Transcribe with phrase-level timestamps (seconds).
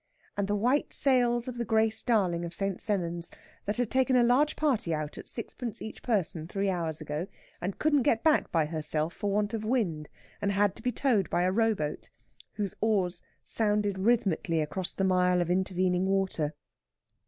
[0.35, 2.81] And the white sails of the Grace Darling of St.
[2.81, 3.29] Sennans,
[3.65, 7.27] that had taken a large party out at sixpence each person three hours ago,
[7.61, 10.09] and couldn't get back by herself for want of wind,
[10.41, 12.09] and had to be towed by a row boat,
[12.53, 16.55] whose oars sounded rhythmically across the mile of intervening water.